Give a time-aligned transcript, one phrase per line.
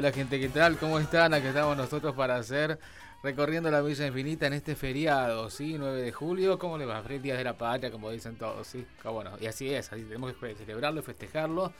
[0.00, 0.78] Hola, gente, ¿qué tal?
[0.78, 1.34] ¿Cómo están?
[1.34, 2.78] Aquí estamos nosotros para hacer
[3.22, 5.76] recorriendo la Villa Infinita en este feriado, ¿sí?
[5.76, 7.02] 9 de julio, ¿cómo le va?
[7.02, 8.86] Feliz Día de la Patria, como dicen todos, ¿sí?
[9.04, 11.74] Bueno, y así es, así tenemos que celebrarlo y festejarlo.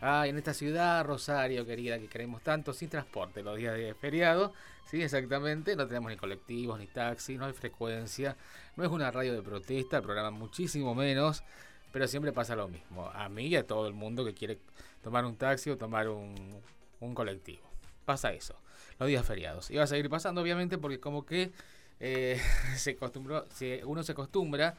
[0.00, 4.52] Ah, en esta ciudad, Rosario, querida, que queremos tanto, sin transporte los días de feriado,
[4.88, 5.02] ¿sí?
[5.02, 8.36] Exactamente, no tenemos ni colectivos, ni taxis, no hay frecuencia,
[8.76, 11.42] no es una radio de protesta, el programa muchísimo menos,
[11.90, 13.10] pero siempre pasa lo mismo.
[13.12, 14.58] A mí y a todo el mundo que quiere
[15.02, 16.62] tomar un taxi o tomar un
[17.00, 17.68] un colectivo.
[18.04, 18.56] Pasa eso,
[18.98, 19.70] los días feriados.
[19.70, 21.52] Y va a seguir pasando, obviamente, porque como que
[21.98, 22.40] eh,
[22.76, 23.46] se acostumbró,
[23.84, 24.74] uno se acostumbra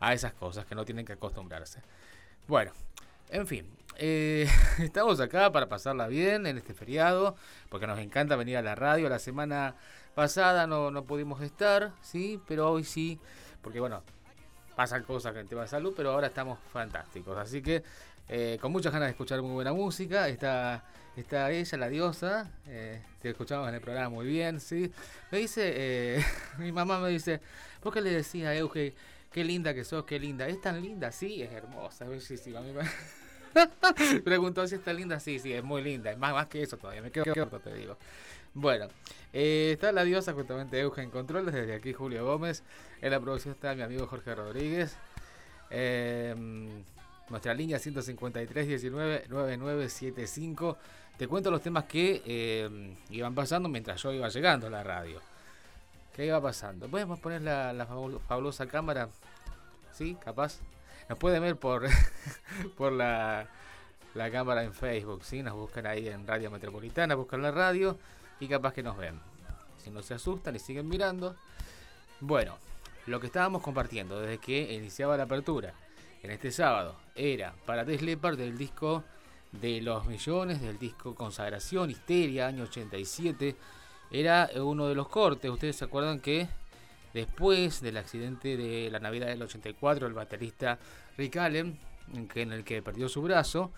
[0.00, 1.80] a esas cosas que no tienen que acostumbrarse.
[2.48, 2.72] Bueno,
[3.28, 4.48] en fin, eh,
[4.78, 7.36] estamos acá para pasarla bien en este feriado,
[7.68, 9.08] porque nos encanta venir a la radio.
[9.08, 9.76] La semana
[10.14, 13.18] pasada no, no pudimos estar, sí, pero hoy sí,
[13.62, 14.02] porque bueno,
[14.74, 17.36] pasan cosas en el tema de salud, pero ahora estamos fantásticos.
[17.38, 17.82] Así que
[18.28, 20.28] eh, con muchas ganas de escuchar muy buena música.
[20.28, 20.84] Está
[21.16, 24.90] Está ella, la diosa, eh, que escuchamos en el programa muy bien, ¿sí?
[25.30, 26.24] Me dice, eh,
[26.58, 27.40] mi mamá me dice,
[27.82, 28.94] ¿por qué le decía a Euge,
[29.30, 30.48] qué linda que sos, qué linda?
[30.48, 31.12] ¿Es tan linda?
[31.12, 32.06] Sí, es hermosa.
[34.24, 37.02] Preguntó si está linda, sí, sí, es muy linda, es más, más que eso todavía,
[37.02, 37.98] me quedo corto, te digo.
[38.54, 38.88] Bueno,
[39.34, 42.62] eh, está la diosa justamente Euge en control, desde aquí Julio Gómez,
[43.02, 44.96] en la producción está mi amigo Jorge Rodríguez.
[45.68, 46.34] Eh,
[47.28, 50.78] nuestra línea 153 19 9975
[51.16, 55.20] te cuento los temas que eh, iban pasando mientras yo iba llegando a la radio.
[56.14, 56.88] ¿Qué iba pasando?
[56.88, 57.86] Podemos poner la,
[58.28, 59.08] fabulosa cámara.
[59.92, 60.16] ¿Sí?
[60.22, 60.60] Capaz.
[61.08, 61.86] Nos pueden ver por,
[62.76, 63.48] por la,
[64.14, 65.24] la cámara en Facebook.
[65.24, 65.42] ¿sí?
[65.42, 67.98] Nos buscan ahí en Radio Metropolitana, buscan la radio
[68.40, 69.18] y capaz que nos ven.
[69.82, 71.36] Si no se asustan y siguen mirando.
[72.20, 72.56] Bueno,
[73.06, 75.74] lo que estábamos compartiendo desde que iniciaba la apertura
[76.22, 79.02] en este sábado era para Deslepar del disco
[79.52, 83.54] de los millones del disco Consagración, Histeria, año 87.
[84.10, 85.50] Era uno de los cortes.
[85.50, 86.48] Ustedes se acuerdan que
[87.14, 90.78] después del accidente de la Navidad del 84, el baterista
[91.16, 91.78] Rick Allen,
[92.34, 93.72] en el que perdió su brazo,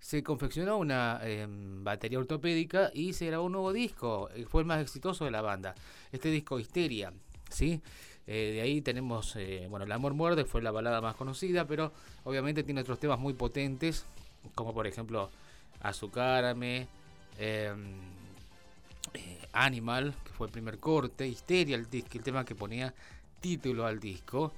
[0.00, 4.30] se confeccionó una em, batería ortopédica y se grabó un nuevo disco.
[4.34, 5.74] Eh, fue el más exitoso de la banda.
[6.12, 7.12] Este disco Histeria,
[7.50, 7.80] ¿sí?
[8.26, 11.92] Eh, de ahí tenemos, eh, bueno, El Amor Muerde fue la balada más conocida, pero
[12.24, 14.04] obviamente tiene otros temas muy potentes
[14.54, 15.30] como por ejemplo
[15.80, 16.88] Azucarame,
[17.38, 18.00] em,
[19.14, 22.94] eh, Animal, que fue el primer corte, Histeria, el, el tema que ponía
[23.40, 24.52] título al disco.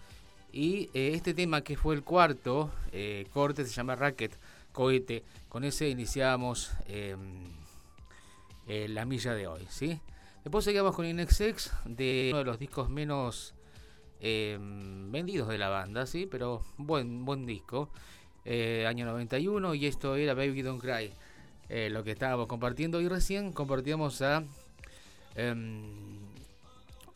[0.53, 4.37] Y eh, este tema que fue el cuarto eh, corte se llama Racket
[4.73, 5.23] Cohete.
[5.49, 7.45] Con ese iniciamos em,
[8.67, 9.67] la milla de hoy.
[9.69, 10.01] ¿sí?
[10.43, 13.55] Después seguimos con Inexex, de uno de los discos menos
[14.21, 16.27] em, vendidos de la banda, ¿sí?
[16.27, 17.91] pero buen, buen disco.
[18.45, 21.13] Año 91 y esto era Baby Don't Cry.
[21.73, 24.43] Eh, lo que estábamos compartiendo y recién compartíamos a
[25.37, 25.83] em,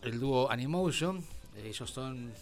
[0.02, 1.24] el dúo Animotion.
[1.64, 2.32] Ellos son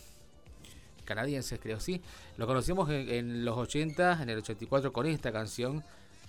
[1.06, 2.02] canadienses, creo, sí.
[2.36, 5.82] Lo conocimos en, los 80, en el 84 con esta canción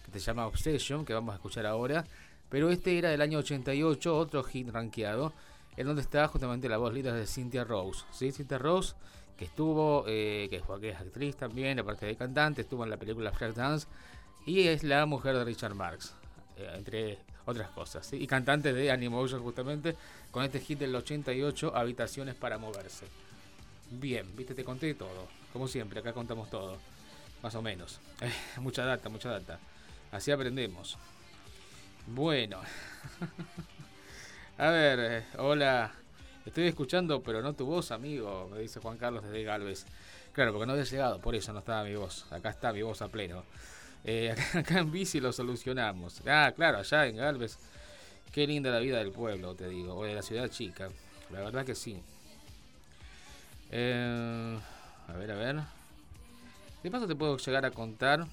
[0.05, 2.05] que se llama Obsession, que vamos a escuchar ahora.
[2.49, 5.33] Pero este era del año 88, otro hit rankeado,
[5.75, 8.05] en donde está justamente la voz líder de Cynthia Rose.
[8.11, 8.31] ¿sí?
[8.31, 8.93] Cynthia Rose,
[9.37, 13.31] que estuvo, eh, que, que es actriz también, aparte de cantante, estuvo en la película
[13.31, 13.87] Flash Dance
[14.45, 16.13] y es la mujer de Richard Marx,
[16.57, 19.95] eh, entre otras cosas, y cantante de Animotion justamente,
[20.31, 23.05] con este hit del 88, Habitaciones para moverse.
[23.91, 26.77] Bien, viste, te conté todo, como siempre, acá contamos todo,
[27.41, 27.99] más o menos.
[28.61, 29.59] Mucha data, mucha data.
[30.11, 30.97] Así aprendemos.
[32.07, 32.59] Bueno.
[34.57, 36.02] A ver, eh, hola.
[36.45, 39.85] Estoy escuchando, pero no tu voz, amigo, me dice Juan Carlos desde Galvez.
[40.33, 42.25] Claro, porque no había llegado, por eso no estaba mi voz.
[42.31, 43.43] Acá está mi voz a pleno.
[44.03, 46.21] Eh, acá en bici lo solucionamos.
[46.27, 47.57] Ah, claro, allá en Galvez.
[48.31, 49.95] Qué linda la vida del pueblo, te digo.
[49.95, 50.89] O de la ciudad chica.
[51.31, 52.01] La verdad que sí.
[53.71, 54.59] Eh,
[55.07, 55.61] a ver, a ver.
[56.83, 58.27] De paso te puedo llegar a contar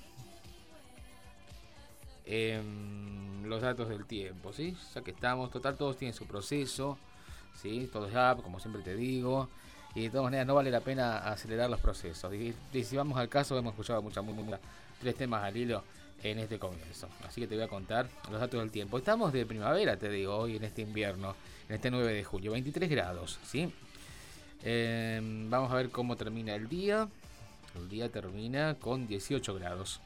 [2.25, 4.77] em, los datos del tiempo, ¿sí?
[4.95, 6.99] Ya que estamos, total, todos tienen su proceso,
[7.61, 7.89] ¿sí?
[7.93, 9.49] Todos ya, como siempre te digo.
[9.95, 12.33] Y de todas maneras no vale la pena acelerar los procesos.
[12.35, 14.61] Y, si vamos al caso, hemos escuchado mucha música
[15.01, 15.83] tres temas al hilo
[16.23, 17.09] en este comienzo.
[17.27, 18.99] Así que te voy a contar los datos del tiempo.
[18.99, 21.35] Estamos de primavera, te digo, hoy en este invierno,
[21.69, 23.73] en este 9 de julio, 23 grados, ¿sí?
[24.63, 27.09] Em, vamos a ver cómo termina el día.
[27.75, 30.01] El día termina con 18 grados.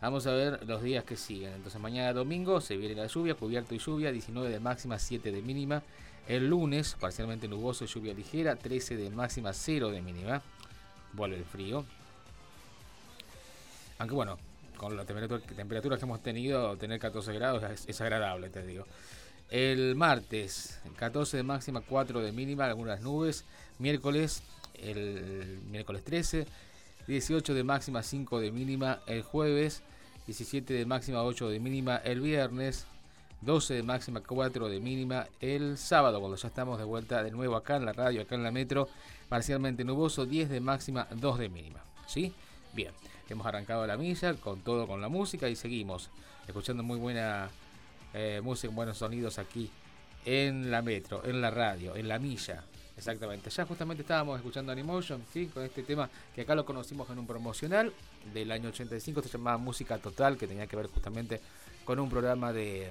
[0.00, 1.52] Vamos a ver los días que siguen.
[1.52, 5.42] Entonces mañana domingo se viene la lluvia, cubierto y lluvia, 19 de máxima, 7 de
[5.42, 5.82] mínima.
[6.28, 10.42] El lunes parcialmente nuboso, lluvia ligera, 13 de máxima, 0 de mínima.
[11.12, 11.84] Vuelve el frío.
[13.98, 14.38] Aunque bueno,
[14.76, 18.84] con la temperatura, que hemos tenido, tener 14 grados es, agradable, te digo.
[19.50, 23.44] El martes, 14 de máxima, 4 de mínima, algunas nubes.
[23.78, 24.42] Miércoles,
[24.74, 26.46] el miércoles 13,
[27.06, 29.00] 18 de máxima, 5 de mínima.
[29.06, 29.82] El jueves,
[30.26, 31.96] 17 de máxima, 8 de mínima.
[31.96, 32.86] El viernes,
[33.42, 35.26] 12 de máxima, 4 de mínima.
[35.40, 38.44] El sábado, cuando ya estamos de vuelta de nuevo acá en la radio, acá en
[38.44, 38.88] la metro,
[39.28, 41.80] parcialmente nuboso, 10 de máxima, 2 de mínima.
[42.06, 42.32] ¿Sí?
[42.72, 42.92] Bien.
[43.28, 46.10] Hemos arrancado la milla con todo con la música y seguimos
[46.46, 47.48] escuchando muy buena
[48.12, 49.70] eh, música, buenos sonidos aquí
[50.24, 52.64] en la metro, en la radio, en la milla.
[52.96, 53.48] Exactamente.
[53.48, 55.46] Ya justamente estábamos escuchando Animotion, ¿sí?
[55.46, 57.92] Con este tema que acá lo conocimos en un promocional
[58.32, 61.40] del año 85, se llamaba Música Total, que tenía que ver justamente
[61.84, 62.90] con un programa de,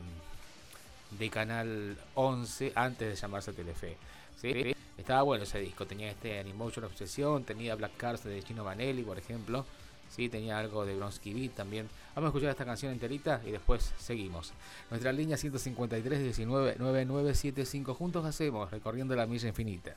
[1.18, 3.98] de Canal 11 antes de llamarse Telefe.
[4.42, 4.76] ¿sí?
[4.98, 9.18] Estaba bueno ese disco, tenía este Animotion Obsesión, tenía Black Cars de Chino Vanelli, por
[9.18, 9.66] ejemplo.
[10.10, 11.90] Sí, tenía algo de Bronsky Beat también.
[12.16, 14.52] Vamos a escuchar esta canción enterita y después seguimos.
[14.90, 19.96] Nuestra línea 153 19 9975 juntos hacemos recorriendo la milla infinita.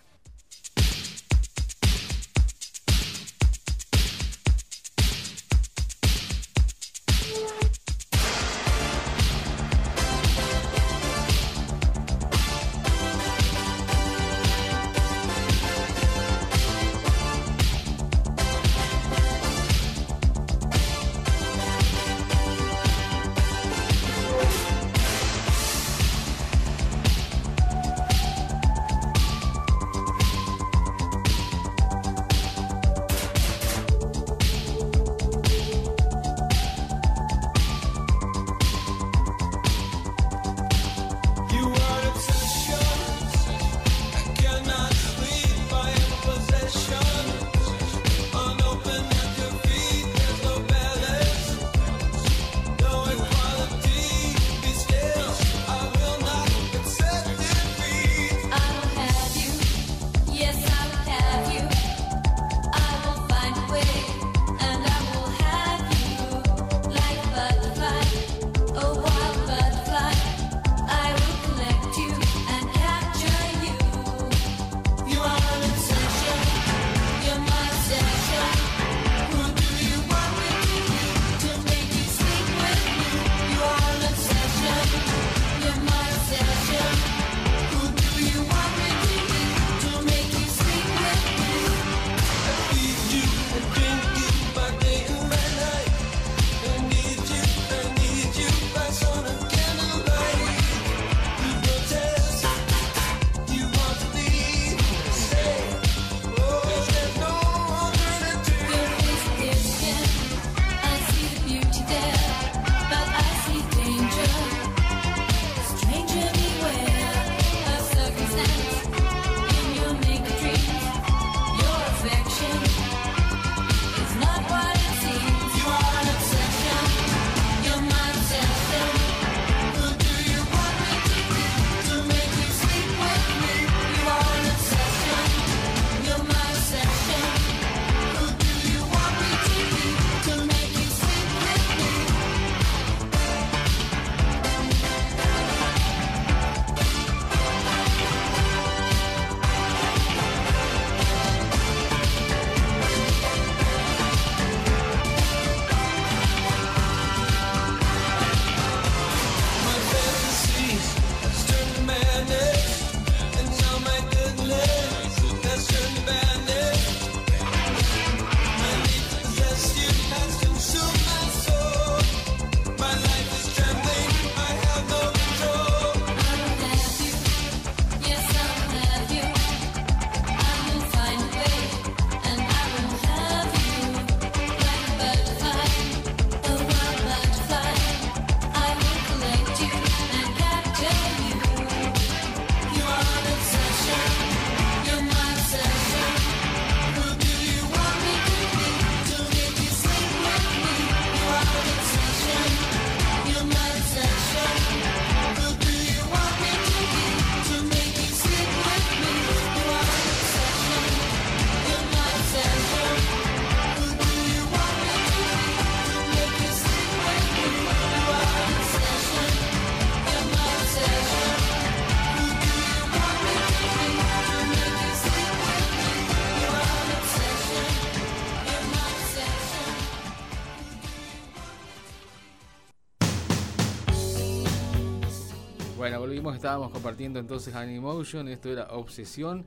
[236.32, 239.44] Estábamos compartiendo entonces Animotion, esto era Obsesión,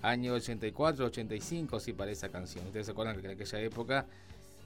[0.00, 2.64] año 84, 85, sí, para esa canción.
[2.66, 4.06] Ustedes se acuerdan que en aquella época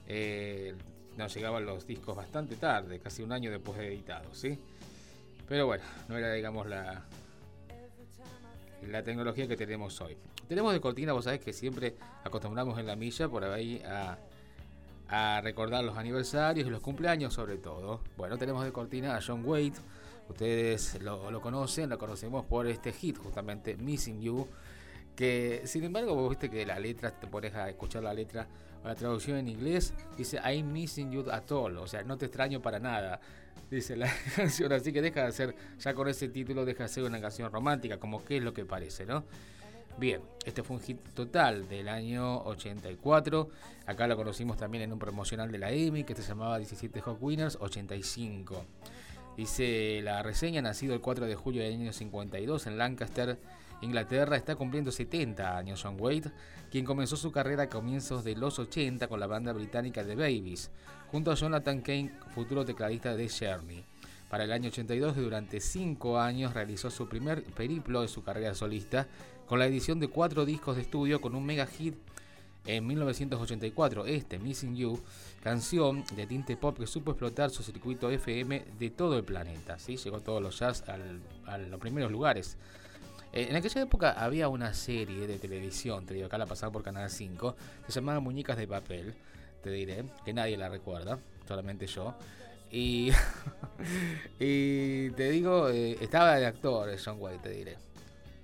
[0.07, 0.75] eh,
[1.17, 4.59] nos llegaban los discos bastante tarde, casi un año después de editados, ¿sí?
[5.47, 7.03] Pero bueno, no era, digamos, la,
[8.87, 10.17] la tecnología que tenemos hoy.
[10.47, 14.17] Tenemos de cortina, vos sabés que siempre acostumbramos en la milla por ahí a,
[15.07, 18.01] a recordar los aniversarios y los cumpleaños sobre todo.
[18.17, 19.73] Bueno, tenemos de cortina a John Wade.
[20.29, 24.47] Ustedes lo, conocen, lo conocemos por este hit justamente, Missing You.
[25.15, 28.47] Que sin embargo, vos viste que la letra, te pones a escuchar la letra
[28.83, 32.25] o la traducción en inglés, dice I'm missing you at all, o sea, no te
[32.25, 33.21] extraño para nada,
[33.71, 37.03] dice la canción, así que deja de ser, ya con ese título, deja de ser
[37.03, 39.23] una canción romántica, como que es lo que parece, ¿no?
[39.97, 43.49] Bien, este fue un hit total del año 84.
[43.85, 47.17] Acá lo conocimos también en un promocional de la EMI que se llamaba 17 Hot
[47.21, 48.65] Winners 85.
[49.37, 53.37] Dice la reseña, nacido el 4 de julio del año 52 en Lancaster,
[53.81, 56.31] Inglaterra, está cumpliendo 70 años John Wade,
[56.71, 60.71] quien comenzó su carrera a comienzos de los 80 con la banda británica The Babies,
[61.11, 63.83] junto a Jonathan Kane, futuro tecladista de Journey.
[64.29, 69.07] Para el año 82, durante 5 años realizó su primer periplo de su carrera solista,
[69.45, 71.95] con la edición de cuatro discos de estudio con un mega hit
[72.65, 74.99] en 1984, este Missing You,
[75.45, 79.77] canción de tinte pop que supo explotar su circuito FM de todo el planeta.
[79.77, 79.95] ¿sí?
[79.95, 82.57] Llegó todos los jazz a los primeros lugares.
[83.31, 86.81] Eh, en aquella época había una serie de televisión, te digo, acá la pasaba por
[86.81, 87.55] Canal 5,
[87.85, 89.13] que se llamaba Muñecas de Papel,
[89.61, 92.15] te diré, que nadie la recuerda, solamente yo.
[92.71, 93.11] Y,
[94.39, 97.77] y te digo, eh, estaba de actor John White, te diré.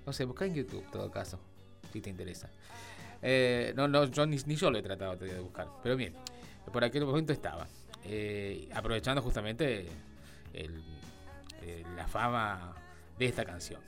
[0.06, 1.40] No sé, busca en YouTube, en todo caso,
[1.92, 2.48] si te interesa.
[3.20, 5.66] Eh, no, no, yo ni, yo lo he tratado de buscar.
[5.82, 6.14] Pero bien,
[6.70, 7.66] por aquel momento estaba.
[8.04, 9.86] Eh, aprovechando justamente
[11.96, 12.74] la fama
[13.18, 13.80] de esta canción.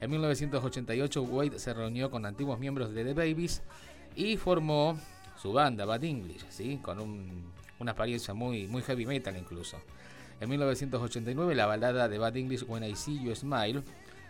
[0.00, 3.62] En 1988 Wade se reunió con antiguos miembros de The Babies
[4.14, 4.98] y formó
[5.40, 6.78] su banda Bad English, ¿sí?
[6.82, 7.00] con
[7.78, 9.78] una apariencia muy, muy heavy metal incluso.
[10.40, 13.82] En 1989 la balada de Bad English When I See You Smile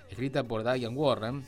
[0.08, 1.44] escrita por Diane Warren.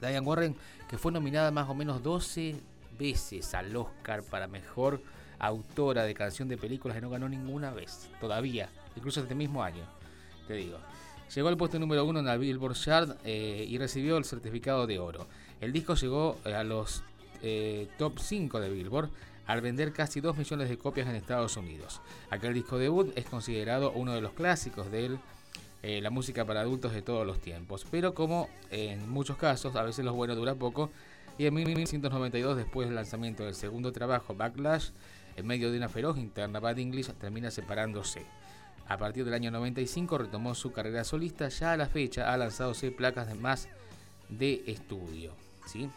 [0.00, 0.56] Diane Warren,
[0.88, 2.56] que fue nominada más o menos 12
[2.98, 5.00] veces al Oscar para mejor
[5.38, 9.84] autora de canción de películas y no ganó ninguna vez, todavía, incluso este mismo año,
[10.46, 10.78] te digo.
[11.34, 14.98] Llegó al puesto número uno en la Billboard Chart eh, y recibió el certificado de
[14.98, 15.26] oro.
[15.60, 17.02] El disco llegó a los
[17.42, 19.10] eh, top 5 de Billboard
[19.46, 22.00] al vender casi 2 millones de copias en Estados Unidos.
[22.30, 25.18] Aquel disco debut es considerado uno de los clásicos del
[25.86, 27.86] eh, la música para adultos de todos los tiempos.
[27.90, 30.90] Pero como en muchos casos, a veces lo bueno dura poco,
[31.38, 34.90] y en 1992, después del lanzamiento del segundo trabajo, Backlash,
[35.36, 38.24] en medio de una feroz interna, Bad English termina separándose.
[38.86, 42.74] A partir del año 95 retomó su carrera solista, ya a la fecha ha lanzado
[42.74, 43.68] seis placas de más
[44.28, 45.32] de estudio.
[45.66, 45.90] ¿sí?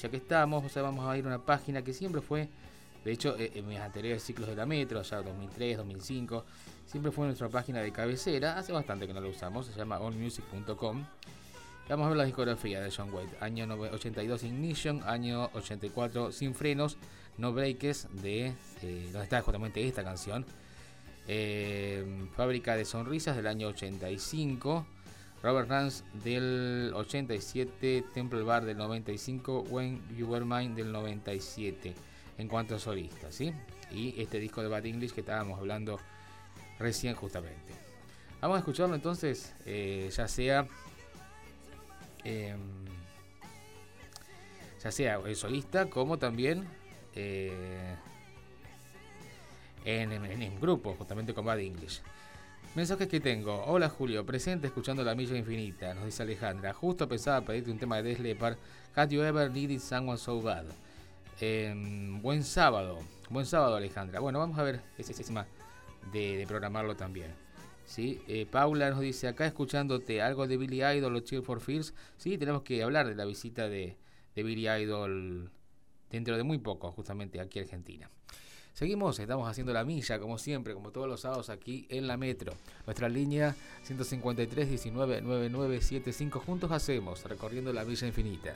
[0.00, 2.48] Ya que estamos, vamos a ir a una página que siempre fue,
[3.04, 6.44] de hecho, eh, en mis anteriores ciclos de la Metro, ya 2003, 2005,
[6.88, 8.56] Siempre fue nuestra página de cabecera.
[8.56, 9.66] Hace bastante que no lo usamos.
[9.66, 11.04] Se llama allmusic.com.
[11.88, 13.30] Vamos a ver la discografía de John Wade.
[13.40, 16.98] Año 82 Ignition, año 84 Sin Frenos,
[17.38, 18.48] No Breakers, de
[18.82, 20.44] eh, donde está justamente esta canción.
[21.28, 22.04] Eh,
[22.36, 24.86] Fábrica de Sonrisas del año 85.
[25.42, 31.94] Robert Rance del 87, Temple Bar del 95, When You Were Mine del 97,
[32.36, 33.54] en cuanto a solistas, ¿sí?
[33.92, 36.00] Y este disco de Bad English que estábamos hablando
[36.78, 37.72] recién justamente.
[38.40, 40.66] Vamos a escucharlo entonces, eh, ya sea
[42.24, 42.58] em,
[44.82, 46.68] ya sea solista como también
[47.14, 47.96] eh,
[49.84, 52.00] en, en, grupo, justamente con Bad English.
[52.74, 53.64] Mensajes que tengo.
[53.64, 56.72] Hola Julio, presente escuchando La Milla Infinita, nos dice Alejandra.
[56.74, 58.56] Justo pensaba pedirte un tema de Des Leppard.
[58.94, 60.66] Had you ever needed someone so bad?
[61.40, 62.98] Em, buen sábado.
[63.30, 64.20] Buen sábado Alejandra.
[64.20, 65.46] Bueno, vamos a ver ese, más
[66.12, 67.32] de, programarlo también.
[67.88, 68.20] ¿Sí?
[68.28, 71.94] Eh, Paula nos dice, acá escuchándote algo de Billy Idol o Cheer for Fears.
[72.18, 73.96] Sí, tenemos que hablar de la visita de,
[74.36, 75.50] de Billy Idol
[76.10, 78.10] dentro de muy poco, justamente aquí a Argentina.
[78.74, 82.52] Seguimos, estamos haciendo la milla, como siempre, como todos los sábados aquí en la Metro.
[82.86, 88.54] Nuestra línea 153 19 9975 juntos hacemos, recorriendo la milla infinita.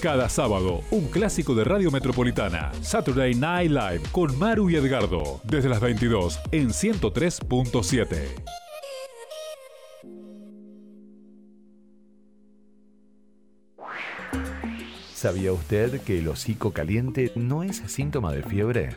[0.00, 2.72] Cada sábado, un clásico de Radio Metropolitana.
[2.80, 5.42] Saturday Night Live con Maru y Edgardo.
[5.44, 8.16] Desde las 22 en 103.7.
[15.12, 18.96] ¿Sabía usted que el hocico caliente no es síntoma de fiebre?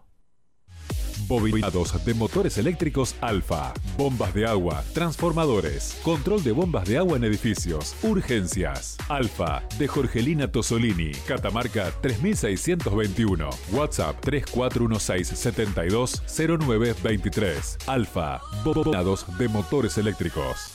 [1.31, 3.73] Bobinados de motores eléctricos Alfa.
[3.95, 8.97] Bombas de agua, transformadores, control de bombas de agua en edificios, urgencias.
[9.07, 13.49] Alfa de Jorgelina Tosolini, Catamarca 3621.
[13.71, 17.77] WhatsApp 3416 720923.
[17.87, 20.73] Alfa, bobinados de motores eléctricos.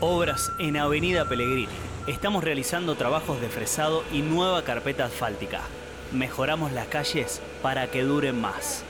[0.00, 1.68] Obras en Avenida Pellegrini.
[2.08, 5.60] Estamos realizando trabajos de fresado y nueva carpeta asfáltica.
[6.14, 8.84] Mejoramos las calles para que duren más.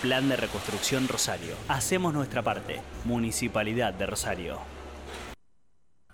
[0.00, 1.56] Plan de Reconstrucción Rosario.
[1.66, 2.80] Hacemos nuestra parte.
[3.04, 4.77] Municipalidad de Rosario.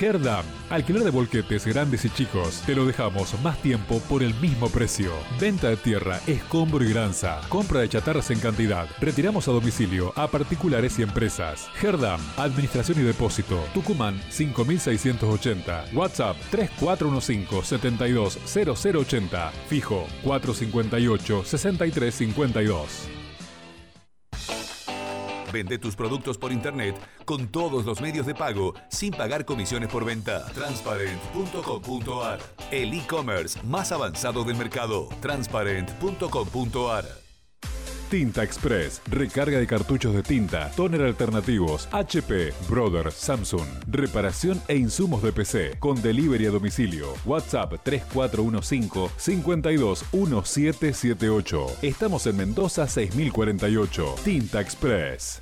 [0.00, 2.62] Herdam, alquiler de volquetes grandes y chicos.
[2.66, 5.12] Te lo dejamos más tiempo por el mismo precio.
[5.40, 7.40] Venta de tierra, escombro y granza.
[7.48, 8.88] Compra de chatarras en cantidad.
[9.00, 11.68] Retiramos a domicilio a particulares y empresas.
[11.80, 13.62] Herdam, administración y depósito.
[13.74, 15.84] Tucumán 5680.
[15.92, 19.52] WhatsApp 3415 720080.
[19.68, 23.21] Fijo 458 6352.
[25.52, 30.04] Vende tus productos por internet con todos los medios de pago sin pagar comisiones por
[30.04, 30.44] venta.
[30.52, 32.40] Transparent.com.ar
[32.70, 35.08] El e-commerce más avanzado del mercado.
[35.20, 37.22] Transparent.com.ar
[38.12, 45.22] Tinta Express, recarga de cartuchos de tinta, toner alternativos, HP, Brother, Samsung, reparación e insumos
[45.22, 47.14] de PC, con delivery a domicilio.
[47.24, 51.66] WhatsApp 3415 521778.
[51.80, 54.16] Estamos en Mendoza 6048.
[54.22, 55.41] Tinta Express.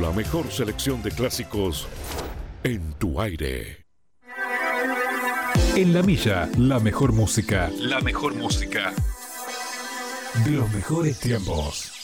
[0.00, 1.88] La mejor selección de clásicos
[2.62, 3.84] en tu aire.
[5.74, 7.68] En la milla, la mejor música.
[7.80, 8.92] La mejor música.
[10.44, 11.97] De los mejores tiempos.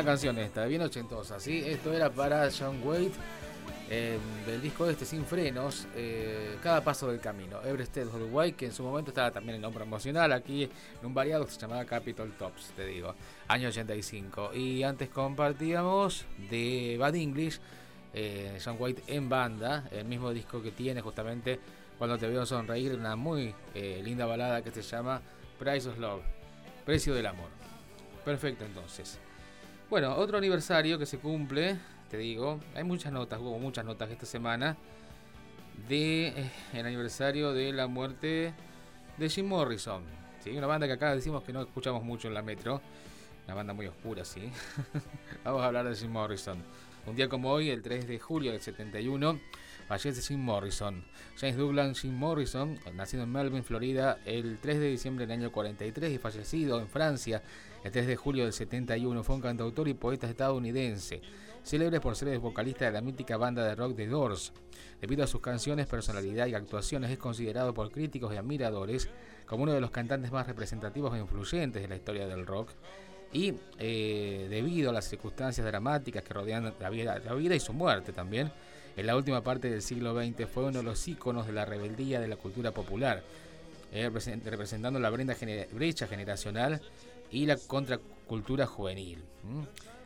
[0.00, 1.62] Buena canción esta, bien ochentosa, ¿sí?
[1.66, 3.12] Esto era para John Wade,
[3.90, 8.72] eh, del disco este, Sin Frenos, eh, Cada Paso del Camino, the Way, que en
[8.72, 12.32] su momento estaba también en nombre promocional, aquí en un variado que se llamaba Capitol
[12.38, 13.14] Tops, te digo,
[13.48, 14.54] año 85.
[14.54, 17.60] Y antes compartíamos de Bad English,
[18.14, 21.60] eh, John White en banda, el mismo disco que tiene justamente
[21.98, 25.20] Cuando te veo sonreír, una muy eh, linda balada que se llama
[25.58, 26.22] Price of Love,
[26.86, 27.50] Precio del Amor.
[28.24, 29.20] Perfecto entonces.
[29.90, 31.76] Bueno, otro aniversario que se cumple,
[32.08, 34.76] te digo, hay muchas notas, hubo muchas notas esta semana
[35.88, 38.54] de eh, el aniversario de la muerte
[39.16, 40.04] de Jim Morrison.
[40.44, 40.50] ¿sí?
[40.50, 42.80] Una banda que acá decimos que no escuchamos mucho en la metro,
[43.46, 44.52] una banda muy oscura, sí.
[45.44, 46.62] Vamos a hablar de Jim Morrison.
[47.04, 49.40] Un día como hoy, el 3 de julio del 71,
[49.88, 51.04] fallece Jim Morrison.
[51.36, 56.12] James Douglas Jim Morrison, nacido en Melbourne, Florida, el 3 de diciembre del año 43
[56.12, 57.42] y fallecido en Francia
[57.84, 61.20] el 3 de julio del 71, fue un cantautor y poeta estadounidense,
[61.62, 64.52] célebre por ser el vocalista de la mítica banda de rock The Doors.
[65.00, 69.08] Debido a sus canciones, personalidad y actuaciones, es considerado por críticos y admiradores
[69.46, 72.70] como uno de los cantantes más representativos e influyentes de la historia del rock.
[73.32, 77.72] Y eh, debido a las circunstancias dramáticas que rodean la vida, la vida y su
[77.72, 78.50] muerte también,
[78.96, 82.20] en la última parte del siglo XX fue uno de los íconos de la rebeldía
[82.20, 83.22] de la cultura popular,
[83.92, 86.80] eh, represent- representando la brecha generacional
[87.30, 89.24] y la contracultura juvenil.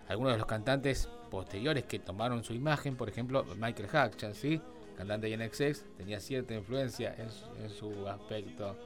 [0.08, 4.60] Algunos de los cantantes posteriores que tomaron su imagen, por ejemplo, Michael Jackson, ¿sí?
[4.96, 7.30] cantante de NXX, tenía cierta influencia en
[7.70, 8.76] su, su aspecto.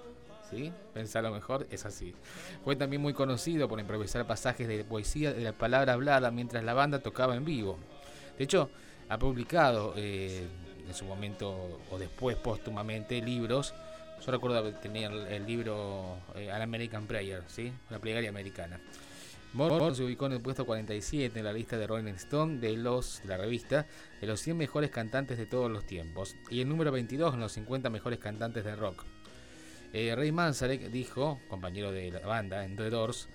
[0.51, 0.73] ¿Sí?
[0.95, 2.15] Pensarlo mejor, es así.
[2.65, 6.73] Fue también muy conocido por improvisar pasajes de poesía de la palabra hablada mientras la
[6.73, 7.79] banda tocaba en vivo.
[8.39, 8.71] De hecho,
[9.11, 10.47] ha publicado eh,
[10.87, 13.75] en su momento o después póstumamente libros.
[14.25, 17.73] Yo recuerdo que tenía el, libro eh, An American Prayer, ¿sí?
[17.91, 18.81] la plegaria americana.
[19.55, 23.25] Morrison se ubicó en el puesto 47 en la lista de Rolling Stone de los
[23.25, 23.87] la revista
[24.21, 27.53] de los 100 mejores cantantes de todos los tiempos y el número 22 en los
[27.53, 29.05] 50 mejores cantantes de rock.
[29.95, 33.29] Eh, Ray Manzarek dijo, compañero de la banda en The Doors,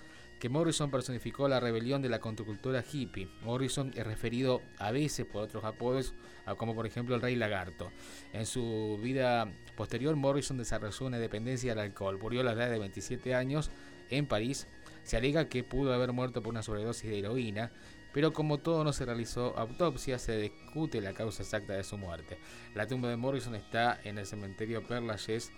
[0.48, 3.28] Morrison personificó la rebelión de la contracultura hippie.
[3.42, 6.14] Morrison es referido a veces por otros apodos,
[6.56, 7.90] como por ejemplo el Rey Lagarto.
[8.32, 12.18] En su vida posterior, Morrison desarrolló una dependencia al alcohol.
[12.18, 13.70] Murió a la edad de 27 años
[14.10, 14.66] en París.
[15.02, 17.72] Se alega que pudo haber muerto por una sobredosis de heroína,
[18.12, 22.38] pero como todo no se realizó autopsia, se discute la causa exacta de su muerte.
[22.74, 25.52] La tumba de Morrison está en el cementerio Père Lachaise,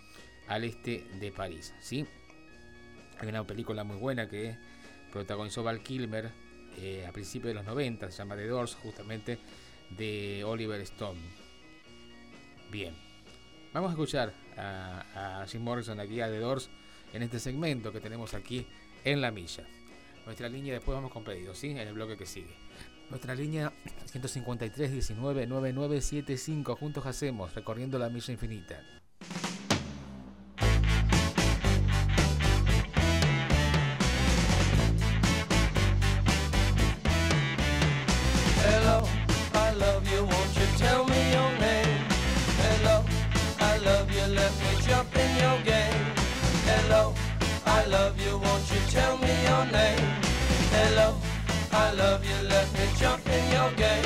[0.48, 1.74] al este de París.
[1.80, 2.06] ¿sí?
[3.18, 4.56] Hay una película muy buena que
[5.12, 6.30] protagonizó Val Kilmer
[6.78, 9.38] eh, a principios de los 90, se llama The Doors, justamente
[9.90, 11.20] de Oliver Stone.
[12.70, 12.94] Bien,
[13.72, 16.68] vamos a escuchar a, a Jim Morrison aquí a The Doors
[17.12, 18.66] en este segmento que tenemos aquí
[19.04, 19.64] en La Milla.
[20.26, 21.70] Nuestra línea, después vamos con pedidos, ¿sí?
[21.70, 22.54] En el bloque que sigue.
[23.08, 23.72] Nuestra línea
[24.06, 28.82] 153 19 9975, juntos hacemos, recorriendo la milla infinita.
[53.72, 54.05] okay.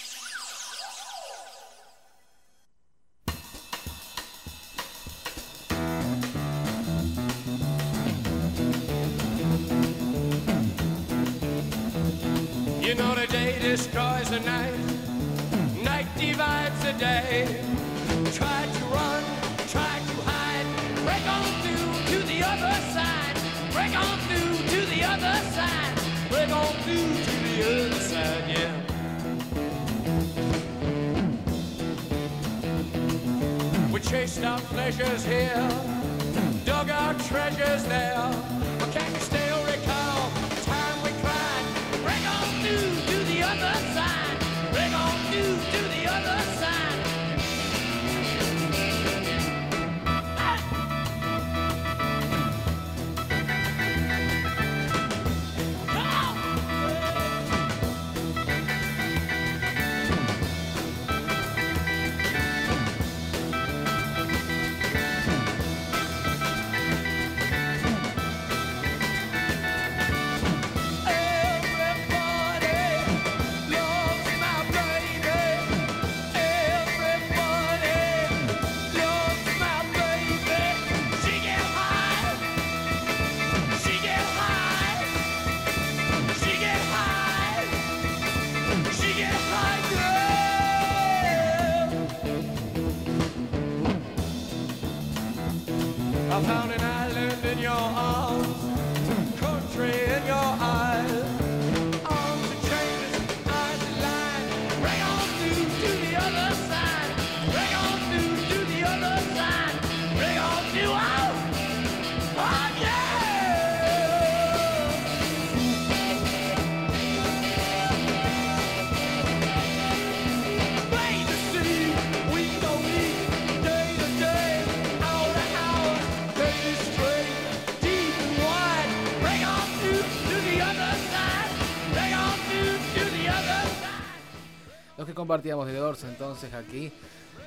[135.31, 136.91] Compartíamos de Doors entonces aquí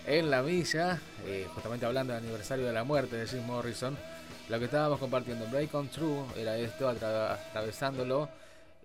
[0.07, 3.95] en la milla, eh, justamente hablando del aniversario de la muerte de Jim Morrison,
[4.49, 8.31] lo que estábamos compartiendo en Break on True era esto, atra- atravesándolo,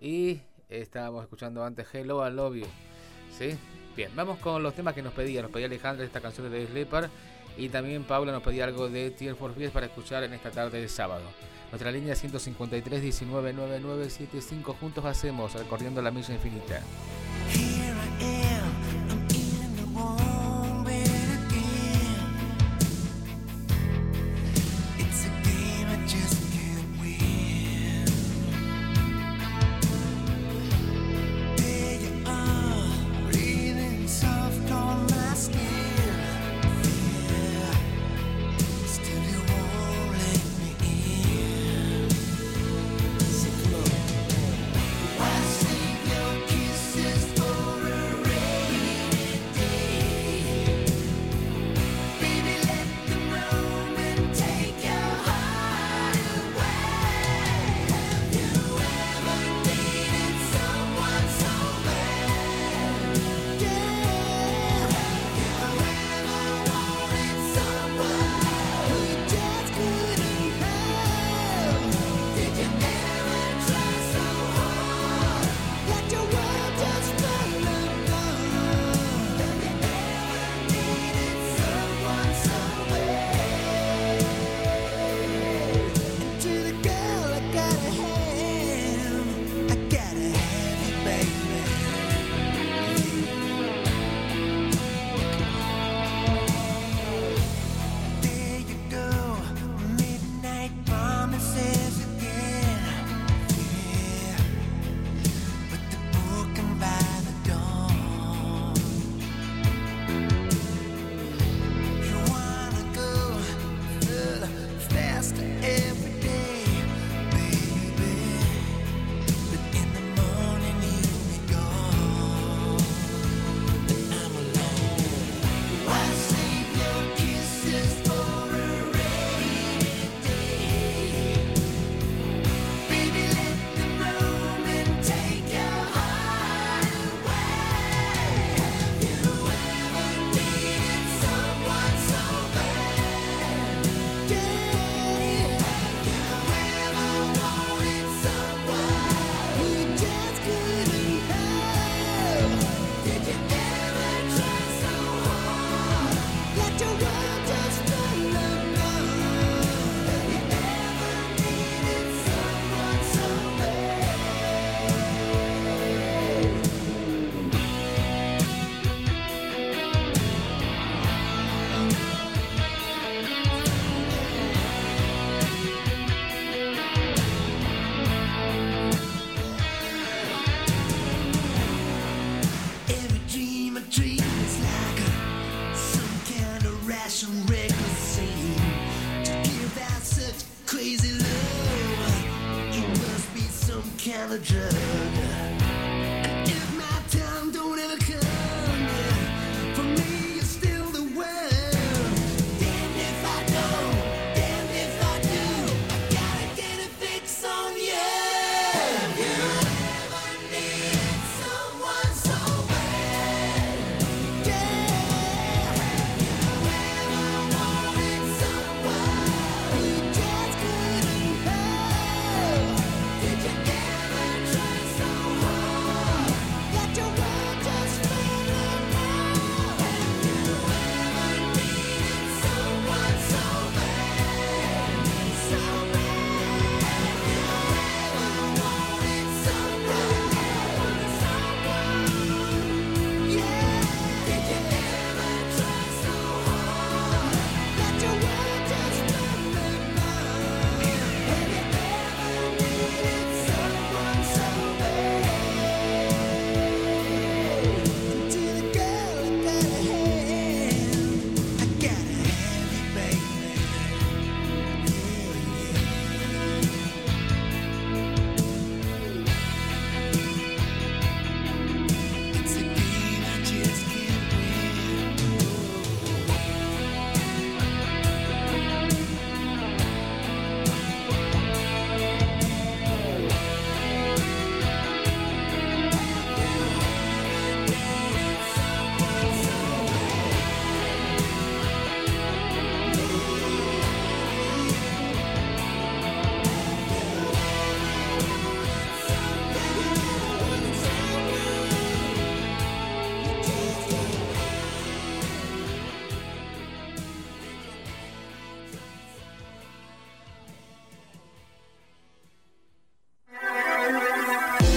[0.02, 2.66] y estábamos escuchando antes Hello, I Love You.
[3.38, 3.56] ¿Sí?
[3.96, 5.40] Bien, vamos con los temas que nos pedía.
[5.40, 7.08] Nos pedía Alejandra esta canción de Sleeper
[7.56, 10.78] y también Paula nos pedía algo de Tear for Fears para escuchar en esta tarde
[10.78, 11.24] de sábado.
[11.70, 16.82] Nuestra línea 153 19 9975 juntos hacemos recorriendo la milla infinita.
[20.02, 20.29] Oh.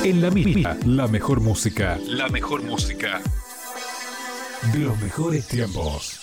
[0.03, 1.97] En la misma, la mejor música.
[2.05, 3.21] La mejor música.
[4.73, 6.22] De los mejores tiempos.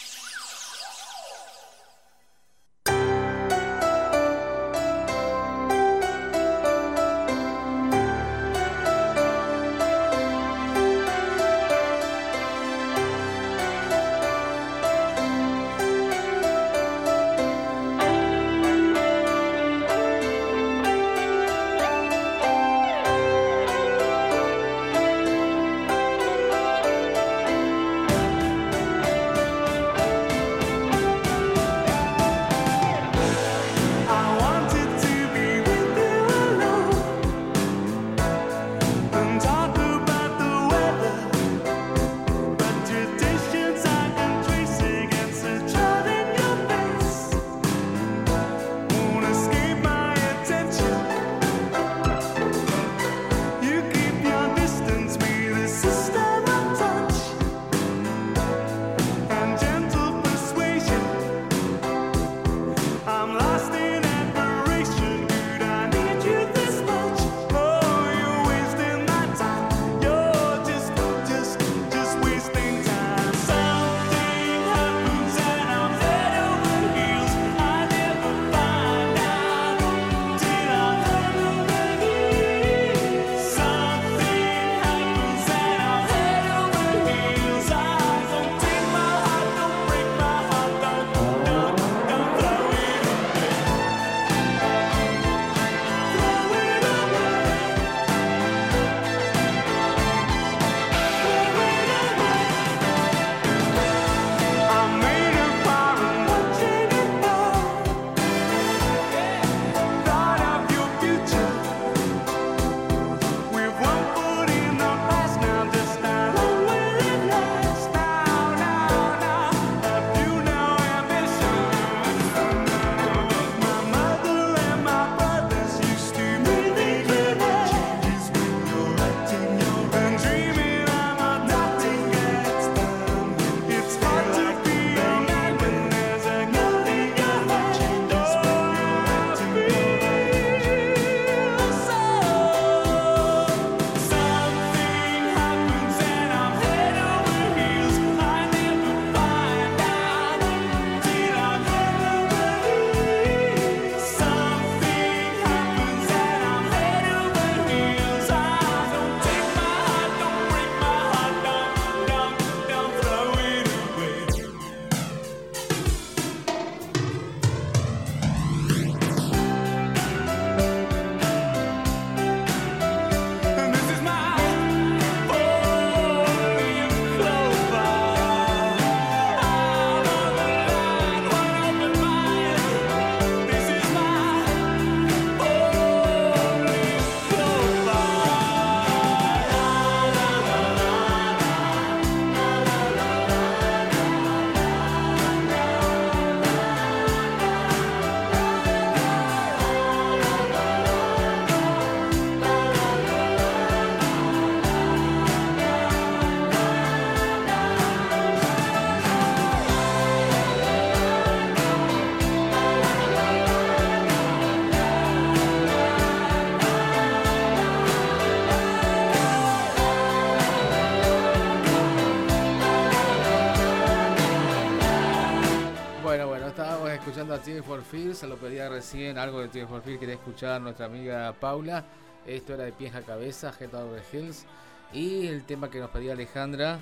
[227.45, 230.86] Tears for Fears, se lo pedía recién, algo de Tears for Fears quería escuchar nuestra
[230.86, 231.86] amiga Paula.
[232.26, 234.45] Esto era de pies a cabeza, Head Over Hills.
[234.93, 236.80] Y el tema que nos pedía Alejandra,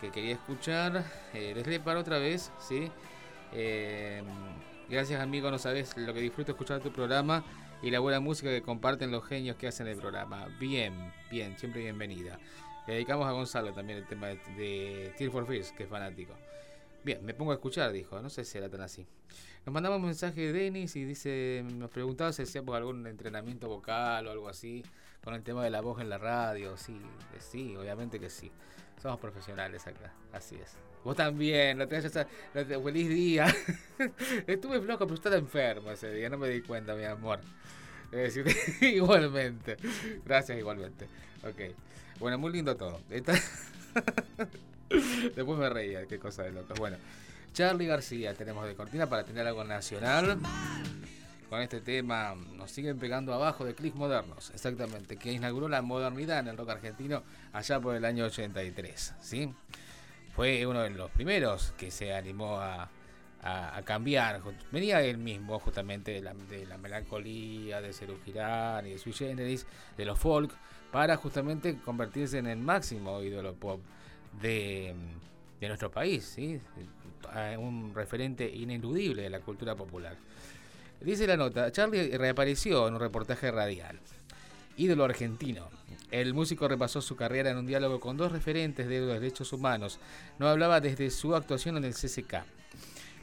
[0.00, 2.90] que quería escuchar, eh, les leo para otra vez, ¿sí?
[3.52, 4.24] Eh,
[4.88, 7.44] gracias amigo, no sabes lo que disfruto escuchar tu programa
[7.80, 10.48] y la buena música que comparten los genios que hacen el programa.
[10.58, 12.40] Bien, bien, siempre bienvenida.
[12.88, 16.34] Le dedicamos a Gonzalo también el tema de, de Tears for Fears, que es fanático.
[17.04, 18.20] Bien, me pongo a escuchar, dijo.
[18.20, 19.06] No sé si era tan así.
[19.66, 24.28] Nos mandamos un mensaje de Denis y dice, nos preguntaba si hacíamos algún entrenamiento vocal
[24.28, 24.84] o algo así
[25.24, 26.76] con el tema de la voz en la radio.
[26.76, 26.92] Sí,
[27.34, 28.52] eh, sí, obviamente que sí.
[29.02, 30.76] Somos profesionales acá, así es.
[31.02, 33.46] Vos también, no te feliz día.
[34.46, 37.40] Estuve flojo, pero estaba enfermo ese día, no me di cuenta, mi amor.
[38.12, 38.46] Decir,
[38.82, 39.78] igualmente.
[40.24, 41.06] Gracias, igualmente.
[41.42, 41.74] Ok.
[42.20, 43.00] Bueno, muy lindo todo.
[44.88, 46.78] Después me reía, qué cosa de locos.
[46.78, 46.98] Bueno,
[47.56, 50.38] Charlie García tenemos de cortina para tener algo nacional.
[51.48, 56.40] Con este tema nos siguen pegando abajo de Clics Modernos, exactamente, que inauguró la modernidad
[56.40, 57.22] en el rock argentino
[57.54, 59.14] allá por el año 83.
[59.22, 59.54] ¿sí?
[60.34, 62.90] Fue uno de los primeros que se animó a,
[63.86, 64.42] cambiar.
[64.70, 70.04] Venía él mismo justamente de la, melancolía, de Cerú Girán y de Sui Generis, de
[70.04, 70.52] los folk,
[70.92, 73.80] para justamente convertirse en el máximo ídolo pop
[74.42, 74.94] de,
[75.58, 76.60] de nuestro país, ¿sí?
[77.32, 80.16] A un referente ineludible de la cultura popular.
[81.00, 84.00] Dice la nota, Charlie reapareció en un reportaje radial.
[84.76, 85.68] Ídolo argentino.
[86.10, 89.98] El músico repasó su carrera en un diálogo con dos referentes de los derechos humanos.
[90.38, 92.44] No hablaba desde su actuación en el CCK.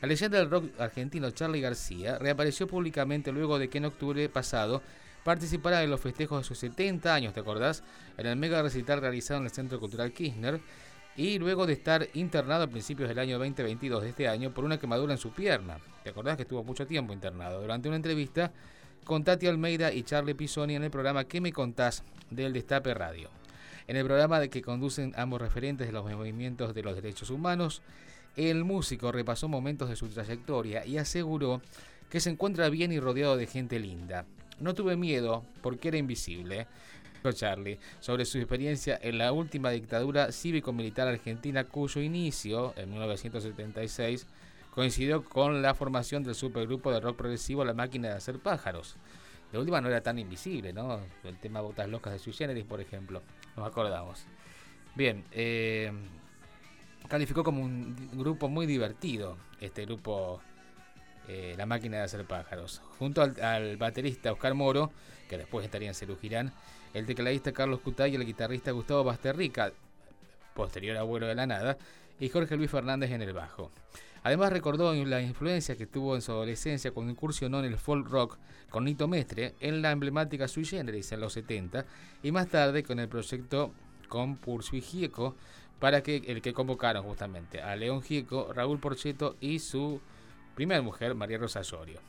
[0.02, 4.82] La leyenda del rock argentino Charlie García reapareció públicamente luego de que en octubre pasado
[5.24, 7.84] participara en los festejos de sus 70 años, ¿te acordás?
[8.18, 10.60] En el mega recital realizado en el Centro Cultural Kirchner
[11.16, 14.80] y luego de estar internado a principios del año 2022 de este año por una
[14.80, 15.78] quemadura en su pierna.
[16.04, 17.62] ¿Te acordás que estuvo mucho tiempo internado?
[17.62, 18.52] Durante una entrevista
[19.04, 22.04] con Tati Almeida y Charlie Pisoni en el programa ¿Qué me contás?
[22.30, 23.30] del Destape Radio.
[23.88, 27.82] En el programa de que conducen ambos referentes de los movimientos de los derechos humanos,
[28.36, 31.62] el músico repasó momentos de su trayectoria y aseguró
[32.10, 34.26] que se encuentra bien y rodeado de gente linda.
[34.60, 36.68] No tuve miedo porque era invisible.
[37.32, 44.28] Charlie sobre su experiencia en la última dictadura cívico-militar argentina cuyo inicio, en 1976,
[44.72, 48.98] coincidió con la formación del supergrupo de rock progresivo La Máquina de Hacer Pájaros.
[49.52, 51.00] De última no era tan invisible, ¿no?
[51.24, 53.22] El tema Botas Locas de Sui Generis, por ejemplo.
[53.56, 54.26] Nos acordamos.
[54.96, 55.92] Bien, eh,
[57.08, 60.42] calificó como un grupo muy divertido este grupo
[61.28, 62.82] eh, La Máquina de Hacer Pájaros.
[62.98, 64.92] Junto al, al baterista Oscar Moro,
[65.30, 66.52] que después estaría en Cerú Girán,
[66.94, 69.72] el tecladista Carlos Cutay y el guitarrista Gustavo Basterrica,
[70.54, 71.78] posterior abuelo de la nada,
[72.20, 73.72] y Jorge Luis Fernández en el bajo.
[74.24, 78.38] Además recordó la influencia que tuvo en su adolescencia cuando incursionó en el folk rock
[78.70, 81.86] con Nito Mestre en la emblemática Sui Generis en los 70
[82.24, 83.74] y más tarde con el proyecto
[84.08, 85.36] con Pursu y Gieco
[85.80, 90.00] para que el que convocaron justamente a León Gieco, Raúl Porcheto y su
[90.56, 92.00] primera mujer, María Rosa Llorio.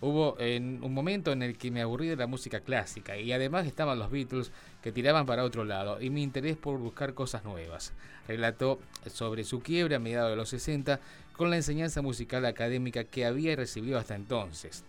[0.00, 3.66] Hubo en un momento en el que me aburrí de la música clásica y además
[3.66, 4.50] estaban los Beatles
[4.82, 7.92] que tiraban para otro lado y mi interés por buscar cosas nuevas.
[8.26, 10.98] Relató sobre su quiebra a mediados de los 60
[11.36, 14.84] con la enseñanza musical académica que había recibido hasta entonces.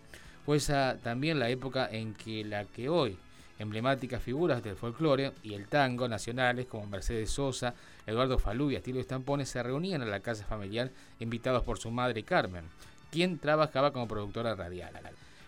[0.46, 3.18] Fue esa también la época en que la que hoy
[3.60, 9.00] emblemáticas figuras del folclore y el tango nacionales como Mercedes Sosa, Eduardo Falú y Estilo
[9.00, 12.66] Estampones se reunían en la casa familiar invitados por su madre Carmen,
[13.14, 14.92] quien trabajaba como productora radial.